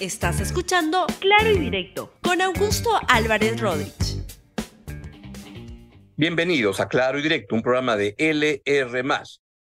[0.00, 4.24] Estás escuchando Claro y Directo con Augusto Álvarez Rodríguez.
[6.16, 9.02] Bienvenidos a Claro y Directo, un programa de LR.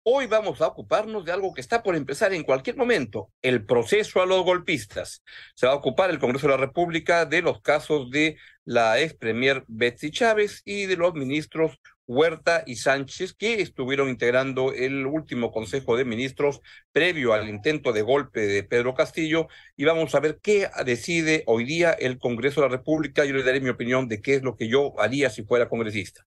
[0.03, 4.21] Hoy vamos a ocuparnos de algo que está por empezar en cualquier momento, el proceso
[4.21, 5.23] a los golpistas.
[5.55, 8.35] Se va a ocupar el Congreso de la República de los casos de
[8.65, 14.73] la ex premier Betsy Chávez y de los ministros Huerta y Sánchez, que estuvieron integrando
[14.73, 19.47] el último Consejo de Ministros previo al intento de golpe de Pedro Castillo.
[19.75, 23.25] Y vamos a ver qué decide hoy día el Congreso de la República.
[23.25, 26.25] Yo le daré mi opinión de qué es lo que yo haría si fuera congresista.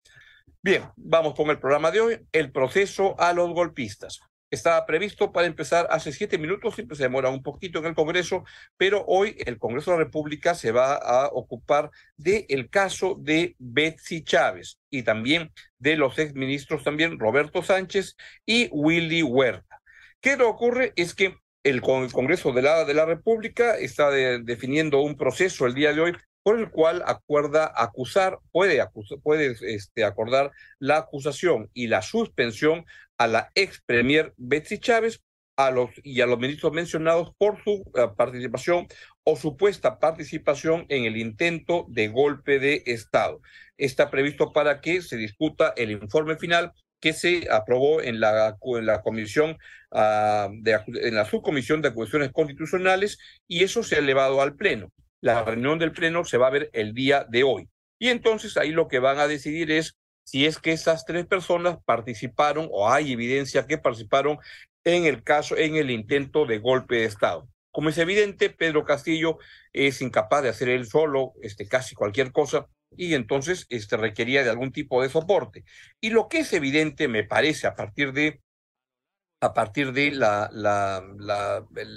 [0.63, 4.21] Bien, vamos con el programa de hoy, el proceso a los golpistas.
[4.53, 8.45] Estaba previsto para empezar hace siete minutos, siempre se demora un poquito en el Congreso,
[8.77, 13.57] pero hoy el Congreso de la República se va a ocupar del el caso de
[13.59, 19.81] Betsy Chávez y también de los exministros también Roberto Sánchez y Willy Huerta.
[20.21, 20.93] ¿Qué le ocurre?
[20.97, 25.95] Es que el, Congreso de la, de la República está definiendo un proceso el día
[25.95, 28.85] de hoy por el cual acuerda acusar, puede,
[29.23, 32.85] puede este, acordar la acusación y la suspensión
[33.19, 35.23] a la ex premier Betsy Chávez
[35.57, 38.87] a los, y a los ministros mencionados por su eh, participación
[39.25, 43.41] o supuesta participación en el intento de golpe de Estado.
[43.77, 48.87] Está previsto para que se discuta el informe final que se aprobó en la, en
[48.87, 49.59] la comisión,
[49.91, 54.93] uh, de, en la subcomisión de acusaciones constitucionales y eso se ha elevado al Pleno.
[55.23, 57.69] La reunión del Pleno se va a ver el día de hoy.
[57.99, 61.79] Y entonces ahí lo que van a decidir es si es que esas tres personas
[61.85, 64.39] participaron o hay evidencia que participaron
[64.85, 67.49] en el caso, en el intento de golpe de Estado.
[67.71, 69.39] Como es evidente, Pedro Castillo
[69.73, 72.67] es incapaz de hacer él solo este, casi cualquier cosa
[72.97, 75.65] y entonces este, requería de algún tipo de soporte.
[76.01, 78.41] Y lo que es evidente, me parece, a partir de
[79.43, 80.49] a partir de la,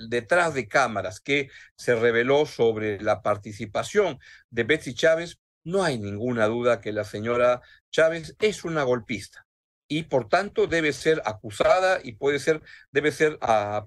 [0.10, 6.48] detrás de cámaras que se reveló sobre la participación de Betsy Chávez, no hay ninguna
[6.48, 9.45] duda que la señora Chávez es una golpista
[9.88, 13.86] y por tanto debe ser acusada y puede ser, debe ser ah,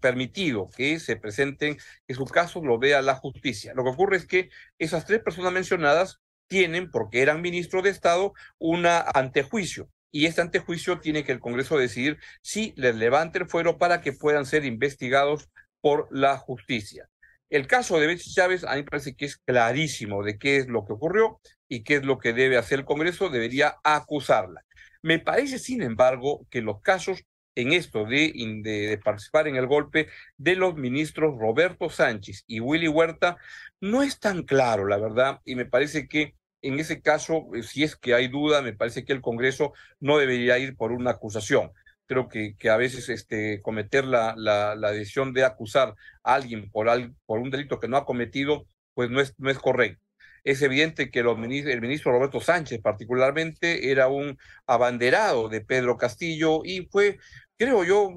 [0.00, 1.76] permitido que se presenten,
[2.06, 3.74] que su caso lo vea la justicia.
[3.74, 4.48] Lo que ocurre es que
[4.78, 11.00] esas tres personas mencionadas tienen, porque eran ministros de Estado, una antejuicio y este antejuicio
[11.00, 15.48] tiene que el Congreso decidir si les levante el fuero para que puedan ser investigados
[15.80, 17.08] por la justicia.
[17.48, 20.84] El caso de Betsy Chávez a mí parece que es clarísimo de qué es lo
[20.84, 24.64] que ocurrió y qué es lo que debe hacer el Congreso, debería acusarla.
[25.02, 27.24] Me parece, sin embargo, que los casos
[27.56, 28.32] en esto de,
[28.62, 33.36] de, participar en el golpe de los ministros Roberto Sánchez y Willy Huerta
[33.80, 37.84] no es tan claro, la verdad, y me parece que en ese caso, eh, si
[37.84, 41.72] es que hay duda, me parece que el Congreso no debería ir por una acusación.
[42.06, 45.94] Creo que, a veces este, cometer la, la, decisión de acusar
[46.24, 46.88] a alguien por,
[47.24, 50.02] por un delito que no ha cometido, pues no es, no es correcto.
[50.42, 56.86] Es evidente que el ministro Roberto Sánchez particularmente era un abanderado de Pedro Castillo y
[56.90, 57.18] fue,
[57.60, 58.08] creo yo,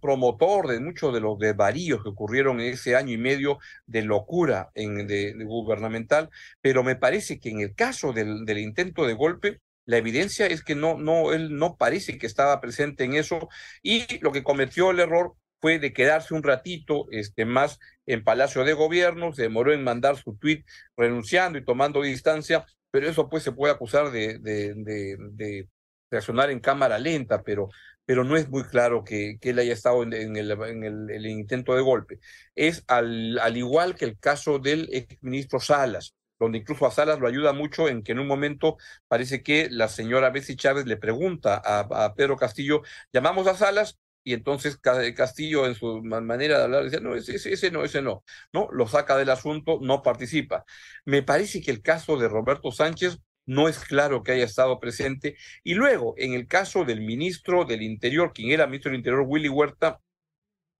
[0.00, 4.70] promotor de muchos de los desvaríos que ocurrieron en ese año y medio de locura
[4.74, 9.96] en, de, gubernamental, pero me parece que en el caso del, intento de golpe, la
[9.96, 13.48] evidencia es que no, no, él no parece que estaba presente en eso
[13.82, 18.62] y lo que cometió el error fue de quedarse un ratito este, más en Palacio
[18.62, 20.64] de Gobierno, se demoró en mandar su tuit
[20.96, 25.68] renunciando y tomando distancia, pero eso pues se puede acusar de, de, de, de
[26.08, 27.70] reaccionar en cámara lenta, pero
[28.10, 31.80] pero no es muy claro que, él haya estado en, el, en el, intento de
[31.80, 32.18] golpe.
[32.56, 37.28] Es al, al igual que el caso del exministro Salas, donde incluso a Salas lo
[37.28, 41.62] ayuda mucho en que en un momento parece que la señora Bessie Chávez le pregunta
[41.64, 42.82] a, a Pedro Castillo,
[43.12, 47.70] llamamos a Salas, y entonces Castillo en su manera de hablar dice, no, ese, ese,
[47.70, 50.64] no, ese no, no, lo saca del asunto, no participa.
[51.04, 53.18] Me parece que el caso de Roberto Sánchez
[53.50, 55.36] no es claro que haya estado presente.
[55.64, 59.48] Y luego, en el caso del ministro del Interior, quien era ministro del Interior, Willy
[59.48, 60.00] Huerta,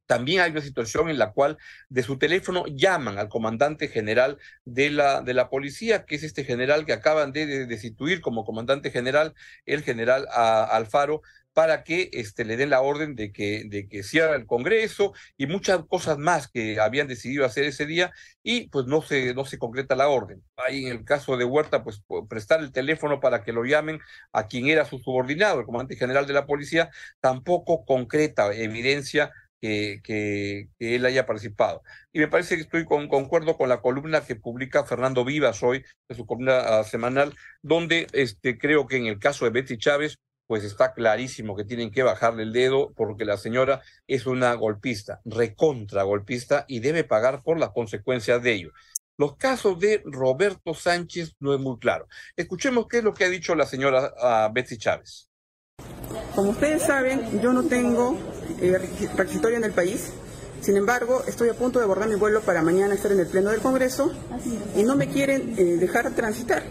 [0.07, 4.91] también hay una situación en la cual de su teléfono llaman al comandante general de
[4.91, 9.35] la, de la policía, que es este general que acaban de destituir como comandante general,
[9.67, 14.37] el general Alfaro, para que este, le den la orden de que, de que cierre
[14.37, 18.13] el Congreso y muchas cosas más que habían decidido hacer ese día
[18.43, 20.43] y pues no se, no se concreta la orden.
[20.57, 24.01] Ahí en el caso de Huerta, pues prestar el teléfono para que lo llamen
[24.33, 30.69] a quien era su subordinado, el comandante general de la policía, tampoco concreta evidencia que,
[30.79, 31.83] él haya participado.
[32.13, 35.85] Y me parece que estoy con, concuerdo con la columna que publica Fernando Vivas hoy,
[36.09, 40.19] de su columna uh, semanal, donde este, creo que en el caso de Betty Chávez
[40.51, 45.21] pues está clarísimo que tienen que bajarle el dedo porque la señora es una golpista,
[45.25, 48.71] recontra golpista y debe pagar por las consecuencias de ello.
[49.17, 52.09] Los casos de Roberto Sánchez no es muy claro.
[52.35, 55.29] Escuchemos qué es lo que ha dicho la señora uh, Betsy Chávez.
[56.35, 58.19] Como ustedes saben, yo no tengo
[58.61, 58.77] eh,
[59.17, 60.13] requisitorio en el país.
[60.61, 63.51] Sin embargo, estoy a punto de abordar mi vuelo para mañana estar en el Pleno
[63.51, 64.13] del Congreso
[64.75, 66.65] y no me quieren eh, dejar transitar.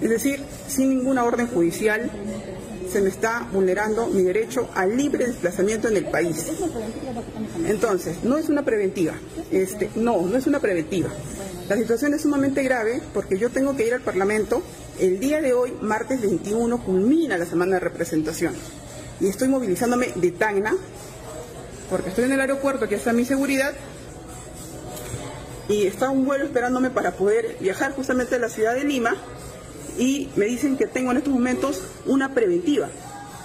[0.00, 2.10] Es decir, sin ninguna orden judicial
[2.90, 6.46] se me está vulnerando mi derecho al libre desplazamiento en el país.
[7.66, 9.14] Entonces, no es una preventiva.
[9.50, 11.08] Este, no, no es una preventiva.
[11.68, 14.62] La situación es sumamente grave porque yo tengo que ir al Parlamento.
[15.00, 18.54] El día de hoy, martes 21, culmina la semana de representación.
[19.20, 20.74] Y estoy movilizándome de Tacna
[21.90, 23.72] porque estoy en el aeropuerto, que está mi seguridad,
[25.68, 29.16] y está un vuelo esperándome para poder viajar justamente a la ciudad de Lima
[29.98, 32.88] y me dicen que tengo en estos momentos una preventiva.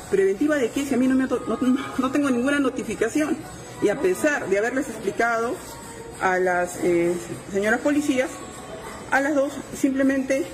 [0.10, 0.86] ¿Preventiva de qué?
[0.86, 3.38] Si a mí no, me, no, tengo ninguna notificación.
[3.82, 5.54] Y a pesar de haberles explicado
[6.22, 7.14] a las eh,
[7.52, 8.30] señoras policías,
[9.12, 10.46] a las dos simplemente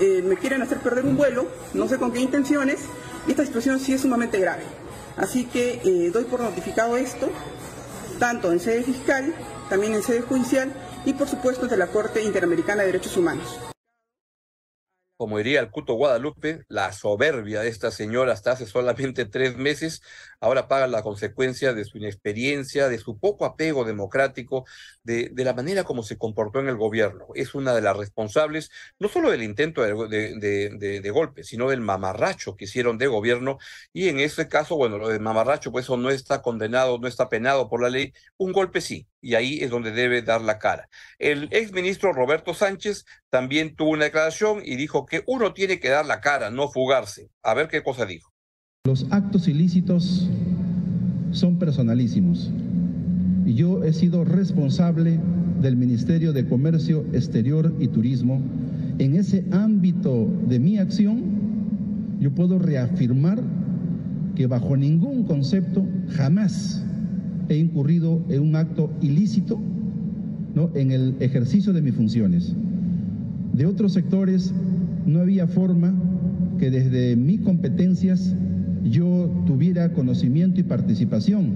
[0.00, 2.80] eh, me quieren hacer perder un vuelo, no sé con qué intenciones,
[3.26, 4.62] y esta situación sí es sumamente grave.
[5.16, 7.28] Así que eh, doy por notificado esto,
[8.18, 9.34] tanto en sede fiscal,
[9.68, 10.72] también en sede judicial
[11.04, 13.58] y por supuesto de la Corte Interamericana de Derechos Humanos
[15.16, 20.02] como diría el Cuto Guadalupe, la soberbia de esta señora hasta hace solamente tres meses,
[20.40, 24.64] ahora paga la consecuencia de su inexperiencia, de su poco apego democrático,
[25.02, 27.28] de, de la manera como se comportó en el gobierno.
[27.34, 30.38] Es una de las responsables, no solo del intento de,
[31.00, 33.58] de, golpe, sino del mamarracho que hicieron de gobierno.
[33.92, 37.28] Y en ese caso, bueno, lo de mamarracho, pues eso no está condenado, no está
[37.28, 38.12] penado por la ley.
[38.36, 40.88] Un golpe sí, y ahí es donde debe dar la cara.
[41.18, 46.06] El exministro Roberto Sánchez también tuvo una declaración y dijo que uno tiene que dar
[46.06, 47.28] la cara, no fugarse.
[47.42, 48.30] A ver qué cosa dijo.
[48.84, 50.30] Los actos ilícitos
[51.32, 52.52] son personalísimos
[53.44, 55.18] y yo he sido responsable
[55.60, 58.40] del Ministerio de Comercio Exterior y Turismo.
[59.00, 63.40] En ese ámbito de mi acción, yo puedo reafirmar
[64.36, 66.86] que bajo ningún concepto jamás
[67.48, 69.60] he incurrido en un acto ilícito
[70.54, 70.70] ¿no?
[70.74, 72.54] en el ejercicio de mis funciones.
[73.52, 74.52] De otros sectores
[75.06, 75.94] no había forma
[76.58, 78.34] que desde mis competencias
[78.84, 81.52] yo tuviera conocimiento y participación,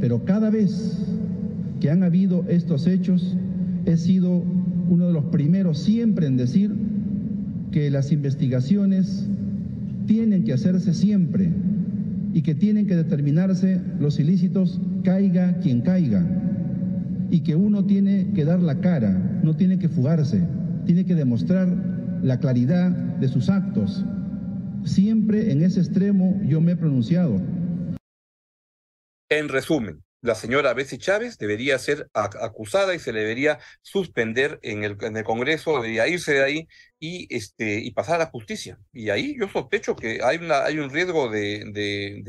[0.00, 0.98] pero cada vez
[1.80, 3.36] que han habido estos hechos,
[3.86, 4.42] he sido
[4.88, 6.72] uno de los primeros siempre en decir
[7.70, 9.26] que las investigaciones
[10.06, 11.50] tienen que hacerse siempre
[12.38, 16.24] y que tienen que determinarse los ilícitos caiga quien caiga
[17.30, 19.10] y que uno tiene que dar la cara,
[19.42, 20.46] no tiene que fugarse,
[20.86, 21.66] tiene que demostrar
[22.22, 24.04] la claridad de sus actos.
[24.84, 27.42] Siempre en ese extremo yo me he pronunciado.
[29.30, 34.84] En resumen, la señora Bessie Chávez debería ser acusada y se le debería suspender en
[34.84, 36.68] el, en el Congreso, debería irse de ahí
[36.98, 38.78] y, este, y pasar a la justicia.
[38.92, 42.22] Y ahí yo sospecho que hay, una, hay un riesgo de, de,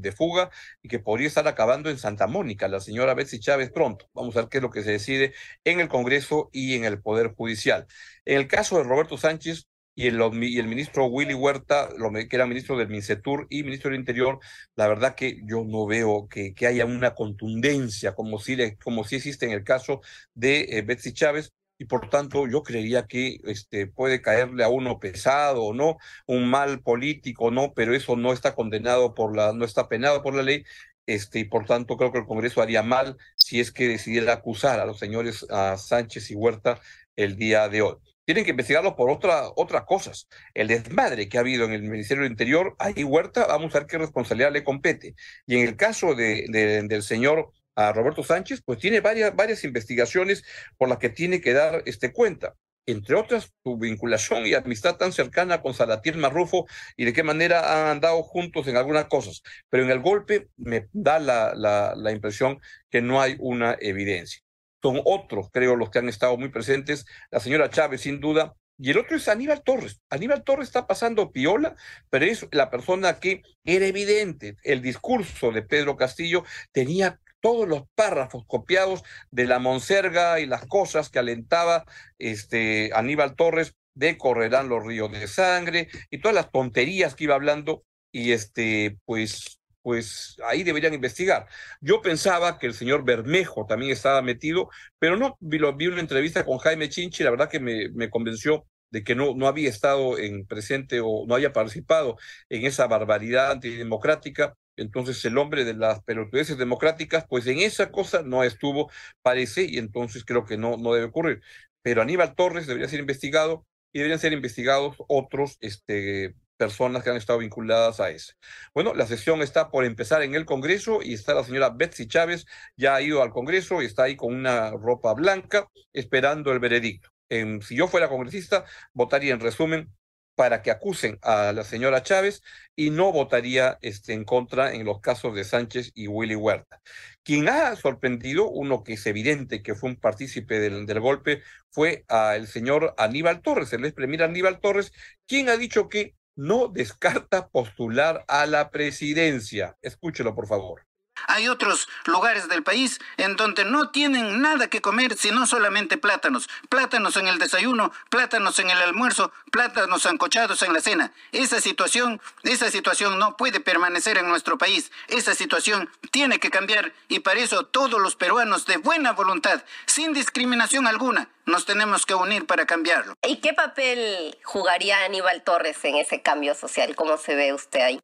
[0.00, 0.50] de, fuga
[0.82, 4.08] y que podría estar acabando en Santa Mónica, la señora Betsy Chávez pronto.
[4.12, 5.34] Vamos a ver qué es lo que se decide
[5.64, 7.86] en el Congreso y en el Poder Judicial.
[8.24, 11.88] En el caso de Roberto Sánchez, y el, el ministro Willy Huerta,
[12.28, 14.38] que era ministro del MINCETUR y ministro del Interior,
[14.76, 19.46] la verdad que yo no veo que, haya una contundencia como si, como si existe
[19.46, 20.02] en el caso
[20.34, 24.98] de eh, Betsy Chávez, y por tanto yo creería que este, puede caerle a uno
[25.00, 29.64] pesado o no, un mal político no, pero eso no está condenado por la, no
[29.64, 30.64] está penado por la ley,
[31.06, 34.80] este, y por tanto creo que el Congreso haría mal si es que decidiera acusar
[34.80, 36.80] a los señores a Sánchez y Huerta
[37.16, 40.28] el día de hoy tienen que investigarlo por otra, otras cosas.
[40.52, 43.86] El desmadre que ha habido en el Ministerio del Interior, ahí Huerta, vamos a ver
[43.86, 45.14] qué responsabilidad le compete.
[45.46, 46.46] Y en el caso de,
[46.88, 50.42] del señor a Roberto Sánchez, pues tiene varias, varias investigaciones
[50.76, 52.56] por las que tiene que dar este cuenta.
[52.86, 56.66] Entre otras, su vinculación y amistad tan cercana con Salatiel Marrufo
[56.96, 59.42] y de qué manera han andado juntos en algunas cosas.
[59.70, 61.54] Pero en el golpe me da la,
[61.96, 62.58] la impresión
[62.90, 64.45] que no hay una evidencia
[64.86, 68.90] son otros, creo, los que han estado muy presentes, la señora Chávez, sin duda, y
[68.90, 70.00] el otro es Aníbal Torres.
[70.10, 71.74] Aníbal Torres está pasando piola,
[72.08, 74.56] pero es la persona que era evidente.
[74.62, 79.02] El discurso de Pedro Castillo tenía todos los párrafos copiados
[79.32, 81.84] de la monserga y las cosas que alentaba
[82.18, 87.34] este Aníbal Torres de correrán los ríos de sangre y todas las tonterías que iba
[87.34, 91.46] hablando y este pues pues ahí deberían investigar.
[91.80, 96.44] Yo pensaba que el señor Bermejo también estaba metido, pero no, vi, vi una entrevista
[96.44, 100.44] con Jaime Chinchi, la verdad que me, convenció de que no, no había estado en
[100.44, 102.16] presente o no haya participado
[102.48, 104.56] en esa barbaridad antidemocrática.
[104.76, 108.90] Entonces el hombre de las pelotudeces democráticas, pues en esa cosa no estuvo,
[109.22, 111.42] parece, y entonces creo que no, no debe ocurrir.
[111.82, 117.16] Pero Aníbal Torres debería ser investigado y deberían ser investigados otros este, personas que han
[117.16, 118.34] estado vinculadas a ese.
[118.74, 122.46] Bueno, la sesión está por empezar en el Congreso y está la señora Betsy Chávez,
[122.76, 127.10] ya ha ido al Congreso y está ahí con una ropa blanca esperando el veredicto.
[127.28, 129.92] si yo fuera congresista, votaría en resumen
[130.36, 132.42] para que acusen a la señora Chávez
[132.76, 136.80] y no votaría este, en contra en los casos de Sánchez y Willy Huerta.
[137.24, 142.04] Quien ha sorprendido, uno que es evidente que fue un partícipe del, del golpe, fue
[142.34, 144.92] el señor Aníbal Torres, el ex premier Aníbal Torres,
[145.26, 149.76] quien ha dicho que no descarta postular a la presidencia.
[149.82, 150.86] Escúchelo, por favor.
[151.26, 156.48] Hay otros lugares del país en donde no tienen nada que comer sino solamente plátanos.
[156.68, 161.12] Plátanos en el desayuno, plátanos en el almuerzo, plátanos ancochados en la cena.
[161.32, 164.90] Esa situación, esa situación no puede permanecer en nuestro país.
[165.08, 170.12] Esa situación tiene que cambiar y para eso todos los peruanos de buena voluntad, sin
[170.12, 173.14] discriminación alguna, nos tenemos que unir para cambiarlo.
[173.22, 176.94] ¿Y qué papel jugaría Aníbal Torres en ese cambio social?
[176.96, 178.00] ¿Cómo se ve usted ahí?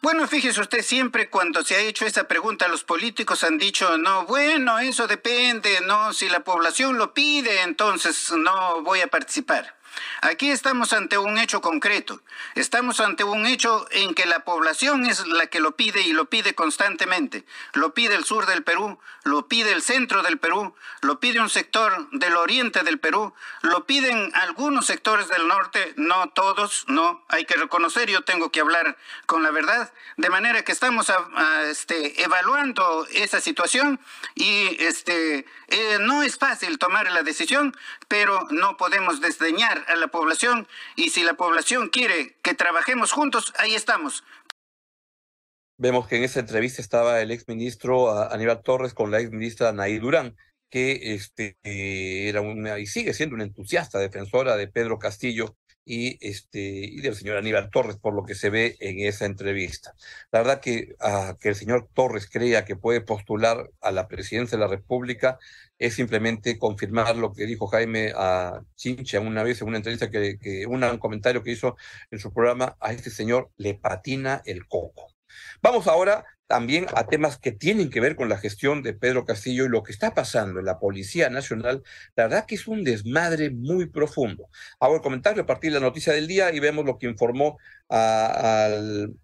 [0.00, 4.26] Bueno, fíjese usted, siempre cuando se ha hecho esa pregunta, los políticos han dicho, no,
[4.26, 9.77] bueno, eso depende, no, si la población lo pide, entonces no voy a participar.
[10.20, 12.20] Aquí estamos ante un hecho concreto.
[12.54, 16.26] Estamos ante un hecho en que la población es la que lo pide y lo
[16.26, 17.44] pide constantemente.
[17.72, 21.50] Lo pide el sur del Perú, lo pide el centro del Perú, lo pide un
[21.50, 27.44] sector del oriente del Perú, lo piden algunos sectores del norte, no todos, no, hay
[27.44, 31.12] que reconocer, yo tengo que hablar con la verdad, de manera que estamos
[31.64, 34.00] este, evaluando esa situación
[34.34, 37.76] y este, eh, no es fácil tomar la decisión,
[38.08, 40.66] pero no podemos desdeñar a la población
[40.96, 44.24] y si la población quiere que trabajemos juntos, ahí estamos.
[45.76, 50.36] Vemos que en esa entrevista estaba el exministro Aníbal Torres con la exministra Nay Durán,
[50.70, 55.56] que este, era una, y sigue siendo una entusiasta defensora de Pedro Castillo
[55.88, 59.94] y, este, y del señor Aníbal Torres, por lo que se ve en esa entrevista.
[60.30, 64.58] La verdad que, ah, que el señor Torres crea que puede postular a la presidencia
[64.58, 65.38] de la República
[65.78, 70.38] es simplemente confirmar lo que dijo Jaime a Chincha una vez en una entrevista, que,
[70.38, 71.76] que un comentario que hizo
[72.10, 75.17] en su programa, a este señor le patina el coco.
[75.62, 79.66] Vamos ahora también a temas que tienen que ver con la gestión de Pedro Castillo
[79.66, 81.82] y lo que está pasando en la Policía Nacional.
[82.16, 84.48] La verdad que es un desmadre muy profundo.
[84.80, 87.58] Hago el comentario a partir de la noticia del día y vemos lo que informó
[87.88, 89.14] al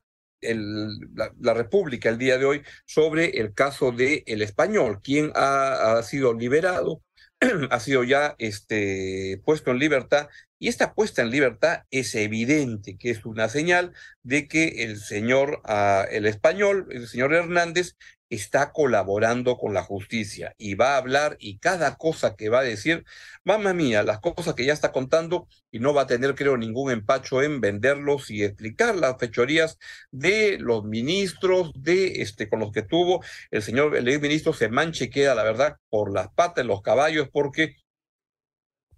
[1.41, 6.35] la, República el día de hoy sobre el caso de El Español, quien ha sido
[6.35, 7.03] liberado,
[7.71, 13.11] ha sido ya este, puesto en libertad y esta puesta en libertad es evidente que
[13.11, 17.97] es una señal de que el señor, ah, el español, el señor Hernández,
[18.35, 22.65] está colaborando con la justicia y va a hablar y cada cosa que va a
[22.65, 23.05] decir,
[23.45, 26.93] mamá mía, las cosas que ya está contando y no va a tener, creo, ningún
[26.93, 29.79] empacho en venderlos y explicar las fechorías
[30.11, 35.11] de los ministros, de este, con los que tuvo el señor, el ministro se manche,
[35.11, 37.77] queda la verdad por las patas, los caballos, porque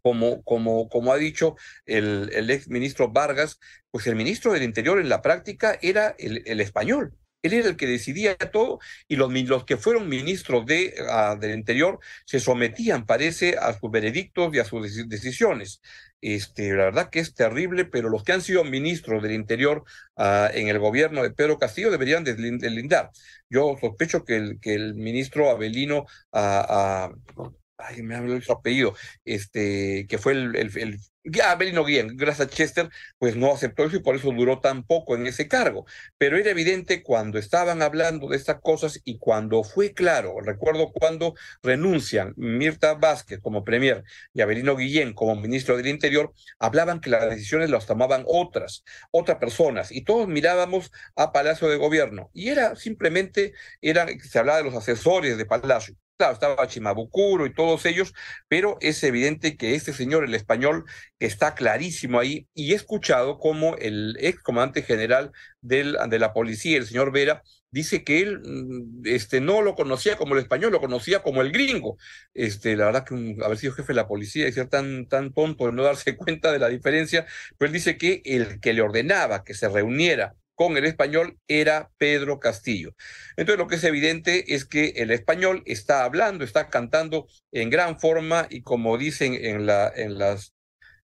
[0.06, 3.58] como, como, como ha dicho el, el ex ministro Vargas,
[3.90, 7.16] pues el ministro del Interior en la práctica era el, el español.
[7.46, 11.98] Él era el que decidía todo y los, que fueron ministros de, uh, del Interior
[12.24, 15.80] se sometían, parece, a sus veredictos y a sus decisiones.
[16.20, 19.84] Este, la verdad que es terrible, pero los que han sido ministros del Interior
[20.16, 23.10] uh, en el gobierno de Pedro Castillo deberían deslindar.
[23.48, 30.06] Yo sospecho que el, que el ministro Abelino uh, ay, me habló su apellido, este,
[30.08, 30.98] que fue el, el,
[31.42, 34.84] ah, Belino Guillén, gracias a Chester, pues no aceptó eso y por eso duró tan
[34.84, 35.86] poco en ese cargo.
[36.18, 41.34] Pero era evidente cuando estaban hablando de estas cosas y cuando fue claro, recuerdo cuando
[41.62, 47.28] renuncian Mirta Vázquez como premier y Abelino Guillén como ministro del Interior, hablaban que las
[47.28, 52.30] decisiones las tomaban otras, otras personas, y todos mirábamos a Palacio de Gobierno.
[52.32, 57.52] Y era simplemente, era, se hablaba de los asesores de Palacio Claro, estaba Chimabucuro y
[57.52, 58.14] todos ellos,
[58.48, 60.86] pero es evidente que este señor, el español,
[61.18, 65.84] está clarísimo ahí y he escuchado como el ex comandante general de
[66.18, 70.40] la policía, el señor Vera, dice que él mm, este, no lo conocía como el
[70.40, 71.98] español, lo conocía como el gringo.
[72.32, 75.66] Este, la verdad que haber sido jefe de la policía y ser tan, tan tonto
[75.66, 77.26] de no darse cuenta de la diferencia,
[77.58, 81.90] pero él dice que el que le ordenaba que se reuniera con el español era
[81.98, 82.94] Pedro Castillo.
[83.36, 88.00] Entonces lo que es evidente es que el español está hablando, está cantando en gran
[88.00, 90.52] forma y como dicen en, la, en las...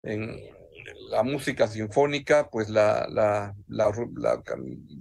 [0.02, 0.38] En,
[1.10, 3.92] la música sinfónica, pues la, la, la,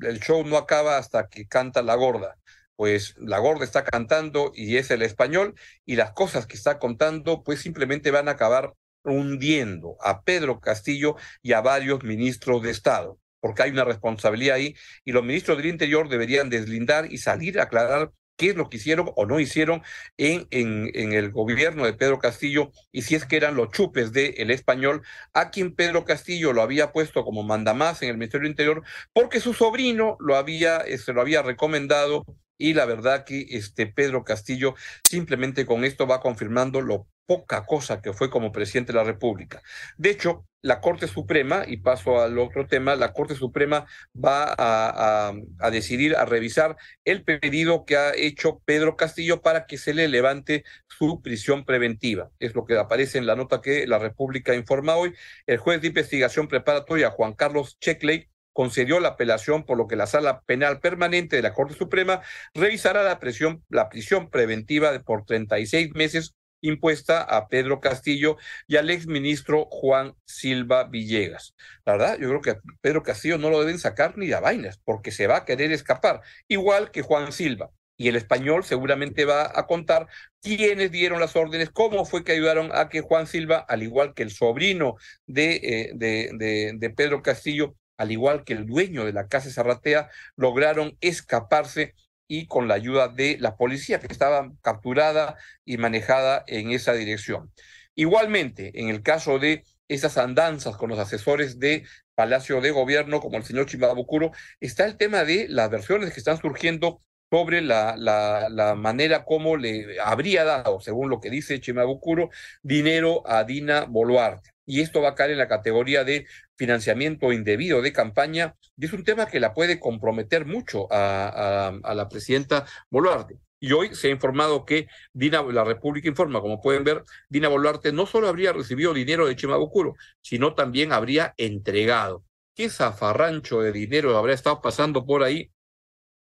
[0.02, 2.36] el show no acaba hasta que canta la gorda.
[2.76, 5.56] Pues la gorda está cantando y es el español
[5.86, 11.16] y las cosas que está contando pues simplemente van a acabar hundiendo a Pedro Castillo
[11.42, 15.68] y a varios ministros de Estado, porque hay una responsabilidad ahí y los ministros del
[15.68, 19.84] Interior deberían deslindar y salir a aclarar qué es lo que hicieron o no hicieron
[20.18, 20.48] en,
[20.94, 25.04] el gobierno de Pedro Castillo y si es que eran los chupes del el español,
[25.34, 29.42] a quien Pedro Castillo lo había puesto como mandamás en el Ministerio del Interior, porque
[29.42, 32.26] su sobrino lo había, se este, lo había recomendado
[32.58, 38.02] y la verdad que este Pedro Castillo simplemente con esto va confirmando lo poca cosa
[38.02, 39.62] que fue como presidente de la República.
[39.98, 45.32] De hecho, la Corte Suprema, y paso al otro tema, la Corte Suprema va a,
[45.60, 50.08] a, decidir, a revisar el pedido que ha hecho Pedro Castillo para que se le
[50.08, 52.32] levante su prisión preventiva.
[52.40, 55.14] Es lo que aparece en la nota que la República informa hoy.
[55.46, 60.08] El juez de investigación preparatoria, Juan Carlos Checkley, concedió la apelación, por lo que la
[60.08, 62.22] Sala Penal Permanente de la Corte Suprema
[62.56, 68.38] revisará la, prisión, la prisión preventiva por 36 meses impuesta a Pedro Castillo
[68.68, 71.56] y al exministro Juan Silva Villegas.
[71.86, 74.80] La verdad, yo creo que a Pedro Castillo no lo deben sacar ni de vainas,
[74.84, 77.72] porque se va a querer escapar, igual que Juan Silva.
[77.98, 80.08] Y el español seguramente va a contar
[80.42, 84.24] quiénes dieron las órdenes, cómo fue que ayudaron a que Juan Silva, al igual que
[84.24, 84.96] el sobrino
[85.28, 89.52] de, eh, de, de, de Pedro Castillo, al igual que el dueño de la casa
[89.52, 91.94] Zarratea, lograron escaparse
[92.30, 97.52] y con la ayuda de la policía que estaba capturada y manejada en esa dirección.
[97.96, 101.84] Igualmente, en el caso de esas andanzas con los asesores de
[102.16, 104.32] Palacio de Gobierno, como el señor Chimabucuro,
[104.62, 109.58] está el tema de las versiones que están surgiendo sobre la, la, la, manera como
[109.58, 112.30] le habría dado, según lo que dice Chimabucuro,
[112.62, 117.82] dinero a Dina Boluarte y esto va a caer en la categoría de financiamiento indebido
[117.82, 123.40] de campaña, y es un tema que la puede comprometer mucho a, la presidenta Boluarte.
[123.60, 127.92] Y hoy se ha informado que Dina, la República informa, como pueden ver, Dina Boluarte
[127.92, 132.24] no solo habría recibido dinero de Chimabucuro, sino también habría entregado.
[132.54, 135.52] ¿Qué zafarrancho de dinero habría estado pasando por ahí?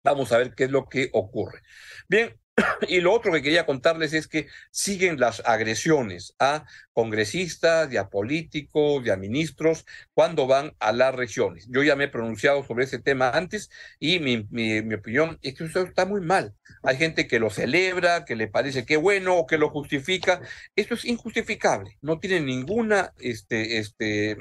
[0.03, 1.61] Vamos a ver qué es lo que ocurre.
[2.09, 2.35] Bien,
[2.87, 9.07] y lo otro que quería contarles es que siguen las agresiones a congresistas a políticos
[9.09, 11.67] a ministros cuando van a las regiones.
[11.69, 15.55] Yo ya me he pronunciado sobre ese tema antes y mi, mi, mi opinión es
[15.55, 16.53] que eso está muy mal.
[16.83, 20.41] Hay gente que lo celebra, que le parece que bueno o que lo justifica.
[20.75, 21.97] Esto es injustificable.
[22.01, 24.37] No tiene ninguna este, este,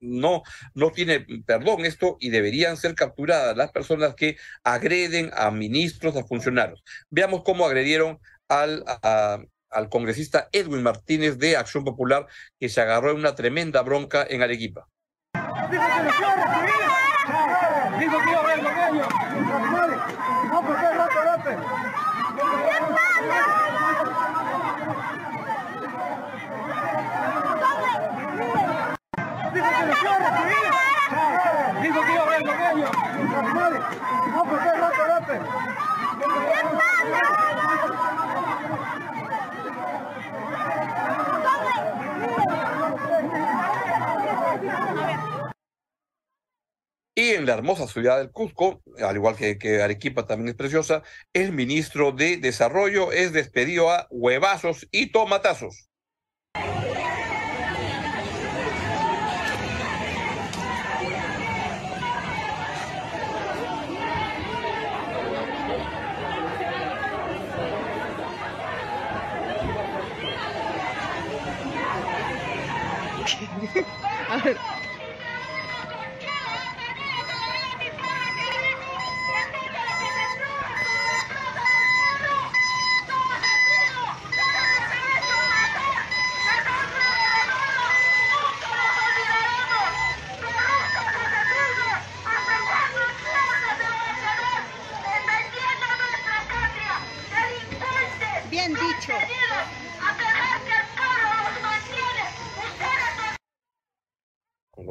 [0.00, 0.42] no,
[0.74, 6.24] no tiene perdón esto y deberían ser capturadas las personas que agreden a ministros, a
[6.24, 6.82] funcionarios.
[7.10, 8.84] Veamos cómo agredieron al,
[9.70, 12.26] al congresista Edwin Martínez de Acción Popular,
[12.58, 14.88] que se agarró en una tremenda bronca en Arequipa.
[47.18, 51.52] Y en la hermosa ciudad del Cusco, al igual que, Arequipa también es preciosa, el
[51.52, 55.88] ministro de Desarrollo es despedido a huevazos y tomatazos.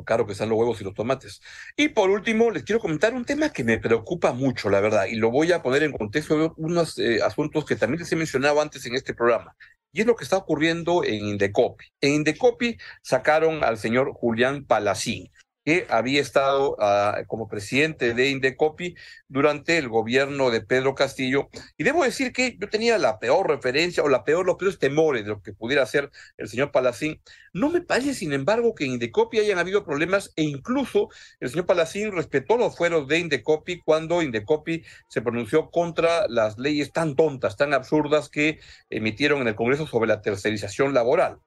[0.05, 1.41] Caro que están los huevos y los tomates.
[1.75, 5.15] Y por último, les quiero comentar un tema que me preocupa mucho, la verdad, y
[5.15, 8.61] lo voy a poner en contexto de unos eh, asuntos que también les he mencionado
[8.61, 9.55] antes en este programa.
[9.91, 11.85] Y es lo que está ocurriendo en Indecopi.
[12.01, 15.31] En Indecopi sacaron al señor Julián Palacín.
[15.65, 18.95] Que había estado ah, como presidente de Indecopi
[19.28, 21.49] durante el gobierno de Pedro Castillo.
[21.75, 25.23] Y debo decir que yo tenía la peor referencia o la peor, los peores temores
[25.23, 27.19] de lo que pudiera hacer el señor Palacín.
[27.51, 31.65] No me parece, sin embargo, que en Indecopi hayan habido problemas e incluso el señor
[31.65, 37.58] Palacín respetó los fueros de Indecopi cuando Indecopi se pronunció contra las leyes tan tontas,
[37.58, 38.60] tan absurdas que
[38.91, 41.39] emitieron en el Congreso sobre la tercerización laboral.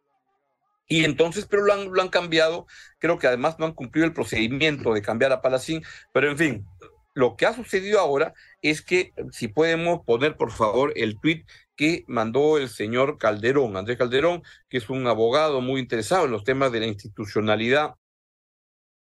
[0.88, 2.66] Y entonces, pero lo han, lo han cambiado.
[2.98, 5.82] Creo que además no han cumplido el procedimiento de cambiar a Palacín.
[6.12, 6.66] Pero en fin,
[7.14, 11.44] lo que ha sucedido ahora es que, si podemos poner por favor el tweet
[11.76, 16.44] que mandó el señor Calderón, Andrés Calderón, que es un abogado muy interesado en los
[16.44, 17.94] temas de la institucionalidad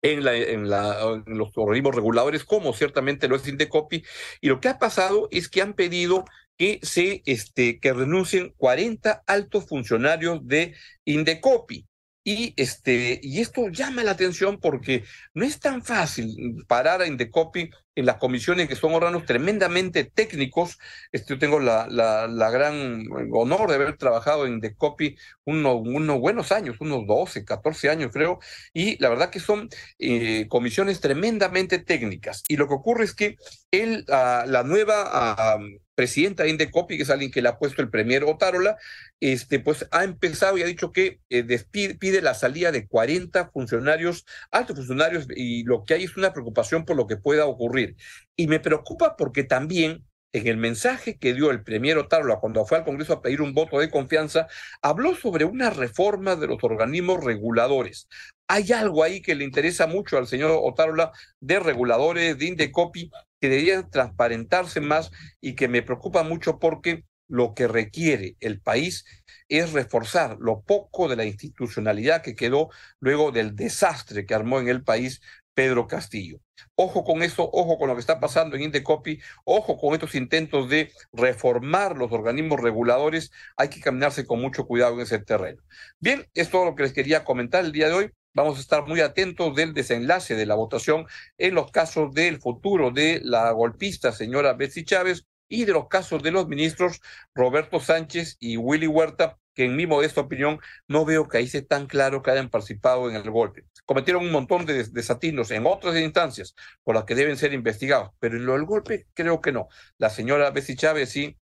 [0.01, 4.03] en, la, en, la, en los organismos reguladores, como ciertamente lo es Indecopi.
[4.41, 6.25] Y lo que ha pasado es que han pedido
[6.57, 11.85] que se este que renuncien 40 altos funcionarios de Indecopi.
[12.23, 16.35] Y, este, y esto llama la atención porque no es tan fácil
[16.67, 20.77] parar a Indecopi en las comisiones que son órganos tremendamente técnicos.
[21.13, 25.15] Este, yo tengo la, la, gran honor de haber trabajado en Indecopi
[25.45, 28.39] unos, unos buenos años, unos 12, 14 años creo,
[28.73, 32.43] y la verdad que son eh, comisiones tremendamente técnicas.
[32.49, 33.37] Y lo que ocurre es que
[33.71, 35.55] él, uh, la nueva...
[35.55, 38.77] Uh, presidenta de Indecopi, que es alguien que le ha puesto el premier Otárola,
[39.19, 43.49] este, pues ha empezado y ha dicho que eh, despide, pide la salida de 40
[43.49, 47.95] funcionarios, altos funcionarios, y lo que hay es una preocupación por lo que pueda ocurrir.
[48.35, 52.77] Y me preocupa porque también en el mensaje que dio el premier Otárola cuando fue
[52.77, 54.47] al Congreso a pedir un voto de confianza,
[54.81, 58.07] habló sobre una reforma de los organismos reguladores.
[58.47, 63.09] Hay algo ahí que le interesa mucho al señor Otárola de reguladores, de Indecopi,
[63.39, 65.11] que deberían transparentarse más
[65.41, 69.05] y que me preocupa mucho porque lo que requiere el país
[69.49, 74.69] es reforzar lo poco de la institucionalidad que quedó luego del desastre que armó en
[74.69, 75.21] el país
[75.57, 76.39] Pedro Castillo.
[76.75, 80.69] Ojo con eso, ojo con lo que está pasando en Indecopi, ojo con estos intentos
[80.69, 83.31] de reformar los organismos reguladores.
[83.55, 85.63] Hay que caminarse con mucho cuidado en ese terreno.
[85.99, 88.11] Bien, es todo lo que les quería comentar el día de hoy.
[88.35, 91.07] Vamos a estar muy atentos del desenlace de la votación
[91.39, 96.21] en los casos del futuro de la golpista señora Betsy Chávez y de los casos
[96.21, 97.01] de los ministros
[97.33, 101.65] Roberto Sánchez y Willy Huerta, que en mi modesta opinión no veo que ahí sea
[101.65, 103.65] tan claro que hayan participado en el golpe.
[103.85, 108.37] Cometieron un montón de desatinos en otras instancias por las que deben ser investigados, pero
[108.37, 109.67] en lo del golpe creo que no.
[109.97, 111.39] La señora Betsy Chávez sí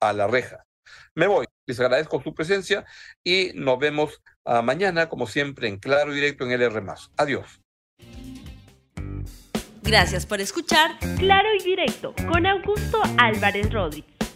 [0.00, 0.64] a la reja.
[1.14, 2.86] Me voy, les agradezco su presencia
[3.22, 6.82] y nos vemos uh, mañana, como siempre, en Claro y Directo en LR.
[7.18, 7.60] Adiós.
[9.82, 14.09] Gracias por escuchar Claro y Directo con Augusto Álvarez Rodríguez.